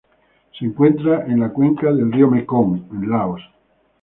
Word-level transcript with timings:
Se 0.57 0.65
encuentra 0.65 1.27
en 1.27 1.41
la 1.41 1.53
cuenca 1.53 1.93
del 1.93 2.11
río 2.11 2.27
Mekong 2.27 2.87
en 2.91 3.07
Laos. 3.07 3.41